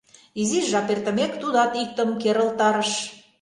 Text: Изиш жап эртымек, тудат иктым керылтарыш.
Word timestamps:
Изиш 0.41 0.65
жап 0.71 0.87
эртымек, 0.93 1.31
тудат 1.41 1.71
иктым 1.83 2.09
керылтарыш. 2.21 2.91